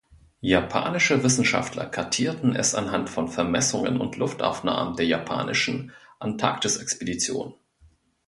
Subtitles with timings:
[0.41, 7.53] Japanische Wissenschaftler kartierten es anhand von Vermessungen und Luftaufnahmen der japanischen Antarktisexpeditionen.